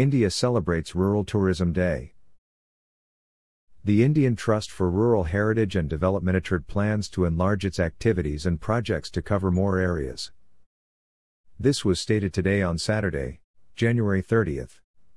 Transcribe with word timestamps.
India 0.00 0.30
celebrates 0.30 0.94
Rural 0.94 1.24
Tourism 1.24 1.74
Day. 1.74 2.14
The 3.84 4.02
Indian 4.02 4.34
Trust 4.34 4.70
for 4.70 4.90
Rural 4.90 5.24
Heritage 5.24 5.76
and 5.76 5.90
Development 5.90 6.42
ITRD 6.42 6.66
plans 6.66 7.06
to 7.10 7.26
enlarge 7.26 7.66
its 7.66 7.78
activities 7.78 8.46
and 8.46 8.58
projects 8.58 9.10
to 9.10 9.20
cover 9.20 9.50
more 9.50 9.76
areas. 9.76 10.32
This 11.58 11.84
was 11.84 12.00
stated 12.00 12.32
today 12.32 12.62
on 12.62 12.78
Saturday, 12.78 13.40
January 13.76 14.22
30, 14.22 14.60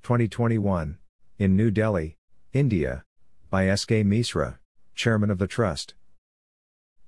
2021, 0.02 0.98
in 1.38 1.56
New 1.56 1.70
Delhi, 1.70 2.18
India, 2.52 3.04
by 3.48 3.66
S.K. 3.66 4.04
Misra, 4.04 4.58
chairman 4.94 5.30
of 5.30 5.38
the 5.38 5.46
trust. 5.46 5.94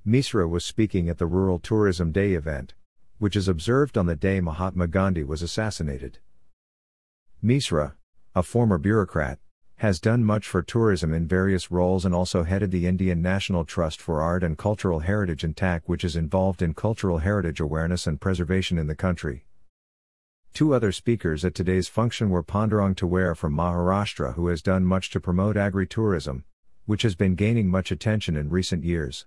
Misra 0.06 0.48
was 0.48 0.64
speaking 0.64 1.10
at 1.10 1.18
the 1.18 1.26
Rural 1.26 1.58
Tourism 1.58 2.10
Day 2.10 2.32
event, 2.32 2.72
which 3.18 3.36
is 3.36 3.48
observed 3.48 3.98
on 3.98 4.06
the 4.06 4.16
day 4.16 4.40
Mahatma 4.40 4.86
Gandhi 4.86 5.24
was 5.24 5.42
assassinated. 5.42 6.20
Misra, 7.46 7.92
a 8.34 8.42
former 8.42 8.76
bureaucrat, 8.76 9.38
has 9.76 10.00
done 10.00 10.24
much 10.24 10.48
for 10.48 10.62
tourism 10.62 11.14
in 11.14 11.28
various 11.28 11.70
roles 11.70 12.04
and 12.04 12.12
also 12.12 12.42
headed 12.42 12.72
the 12.72 12.88
Indian 12.88 13.22
National 13.22 13.64
Trust 13.64 14.00
for 14.00 14.20
Art 14.20 14.42
and 14.42 14.58
Cultural 14.58 14.98
Heritage 14.98 15.44
INTACH, 15.44 15.84
which 15.86 16.02
is 16.02 16.16
involved 16.16 16.60
in 16.60 16.74
cultural 16.74 17.18
heritage 17.18 17.60
awareness 17.60 18.04
and 18.04 18.20
preservation 18.20 18.78
in 18.78 18.88
the 18.88 18.96
country. 18.96 19.46
Two 20.54 20.74
other 20.74 20.90
speakers 20.90 21.44
at 21.44 21.54
today's 21.54 21.86
function 21.86 22.30
were 22.30 22.42
Pandurang 22.42 22.96
Taware 22.96 23.36
from 23.36 23.54
Maharashtra, 23.54 24.34
who 24.34 24.48
has 24.48 24.60
done 24.60 24.84
much 24.84 25.10
to 25.10 25.20
promote 25.20 25.56
agri-tourism, 25.56 26.44
which 26.84 27.02
has 27.02 27.14
been 27.14 27.36
gaining 27.36 27.68
much 27.68 27.92
attention 27.92 28.36
in 28.36 28.50
recent 28.50 28.82
years. 28.82 29.24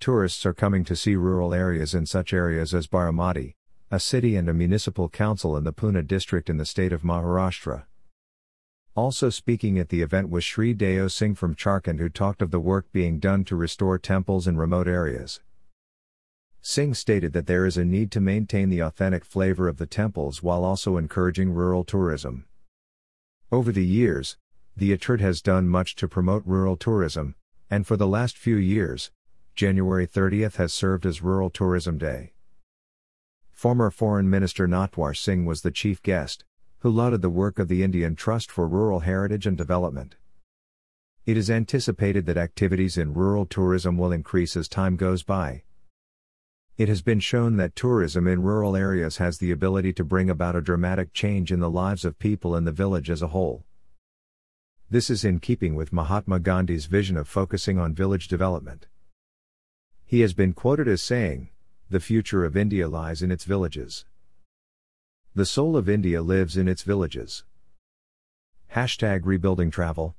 Tourists 0.00 0.44
are 0.44 0.52
coming 0.52 0.84
to 0.84 0.94
see 0.94 1.16
rural 1.16 1.54
areas 1.54 1.94
in 1.94 2.04
such 2.04 2.34
areas 2.34 2.74
as 2.74 2.88
Baramati, 2.88 3.54
a 3.92 3.98
city 3.98 4.36
and 4.36 4.48
a 4.48 4.54
municipal 4.54 5.08
council 5.08 5.56
in 5.56 5.64
the 5.64 5.72
Pune 5.72 6.06
district 6.06 6.48
in 6.48 6.58
the 6.58 6.64
state 6.64 6.92
of 6.92 7.02
Maharashtra. 7.02 7.86
Also 8.94 9.30
speaking 9.30 9.80
at 9.80 9.88
the 9.88 10.00
event 10.00 10.30
was 10.30 10.44
Sri 10.44 10.72
Deo 10.72 11.08
Singh 11.08 11.34
from 11.34 11.56
Jharkhand 11.56 11.98
who 11.98 12.08
talked 12.08 12.40
of 12.40 12.52
the 12.52 12.60
work 12.60 12.86
being 12.92 13.18
done 13.18 13.42
to 13.44 13.56
restore 13.56 13.98
temples 13.98 14.46
in 14.46 14.56
remote 14.56 14.86
areas. 14.86 15.40
Singh 16.62 16.94
stated 16.94 17.32
that 17.32 17.48
there 17.48 17.66
is 17.66 17.76
a 17.76 17.84
need 17.84 18.12
to 18.12 18.20
maintain 18.20 18.68
the 18.68 18.78
authentic 18.78 19.24
flavor 19.24 19.66
of 19.66 19.78
the 19.78 19.86
temples 19.86 20.40
while 20.40 20.64
also 20.64 20.96
encouraging 20.96 21.50
rural 21.50 21.82
tourism. 21.82 22.44
Over 23.50 23.72
the 23.72 23.84
years, 23.84 24.36
the 24.76 24.96
ITRD 24.96 25.18
has 25.18 25.42
done 25.42 25.68
much 25.68 25.96
to 25.96 26.06
promote 26.06 26.46
rural 26.46 26.76
tourism, 26.76 27.34
and 27.68 27.84
for 27.84 27.96
the 27.96 28.06
last 28.06 28.38
few 28.38 28.56
years, 28.56 29.10
January 29.56 30.06
30th 30.06 30.56
has 30.56 30.72
served 30.72 31.04
as 31.04 31.22
Rural 31.22 31.50
Tourism 31.50 31.98
Day. 31.98 32.34
Former 33.60 33.90
Foreign 33.90 34.30
Minister 34.30 34.66
Natwar 34.66 35.14
Singh 35.14 35.44
was 35.44 35.60
the 35.60 35.70
chief 35.70 36.02
guest, 36.02 36.44
who 36.78 36.88
lauded 36.88 37.20
the 37.20 37.28
work 37.28 37.58
of 37.58 37.68
the 37.68 37.82
Indian 37.82 38.16
Trust 38.16 38.50
for 38.50 38.66
Rural 38.66 39.00
Heritage 39.00 39.46
and 39.46 39.54
Development. 39.54 40.16
It 41.26 41.36
is 41.36 41.50
anticipated 41.50 42.24
that 42.24 42.38
activities 42.38 42.96
in 42.96 43.12
rural 43.12 43.44
tourism 43.44 43.98
will 43.98 44.12
increase 44.12 44.56
as 44.56 44.66
time 44.66 44.96
goes 44.96 45.22
by. 45.22 45.64
It 46.78 46.88
has 46.88 47.02
been 47.02 47.20
shown 47.20 47.58
that 47.58 47.76
tourism 47.76 48.26
in 48.26 48.40
rural 48.40 48.76
areas 48.76 49.18
has 49.18 49.36
the 49.36 49.50
ability 49.50 49.92
to 49.92 50.04
bring 50.04 50.30
about 50.30 50.56
a 50.56 50.62
dramatic 50.62 51.12
change 51.12 51.52
in 51.52 51.60
the 51.60 51.68
lives 51.68 52.06
of 52.06 52.18
people 52.18 52.56
in 52.56 52.64
the 52.64 52.72
village 52.72 53.10
as 53.10 53.20
a 53.20 53.28
whole. 53.28 53.66
This 54.88 55.10
is 55.10 55.22
in 55.22 55.38
keeping 55.38 55.74
with 55.74 55.92
Mahatma 55.92 56.40
Gandhi's 56.40 56.86
vision 56.86 57.18
of 57.18 57.28
focusing 57.28 57.78
on 57.78 57.92
village 57.92 58.26
development. 58.26 58.86
He 60.06 60.20
has 60.20 60.32
been 60.32 60.54
quoted 60.54 60.88
as 60.88 61.02
saying, 61.02 61.50
the 61.90 61.98
future 61.98 62.44
of 62.44 62.56
India 62.56 62.86
lies 62.86 63.20
in 63.20 63.32
its 63.32 63.42
villages. 63.42 64.04
The 65.34 65.44
soul 65.44 65.76
of 65.76 65.88
India 65.88 66.22
lives 66.22 66.56
in 66.56 66.68
its 66.68 66.84
villages. 66.84 67.42
Hashtag 68.76 69.22
rebuilding 69.24 69.72
travel. 69.72 70.14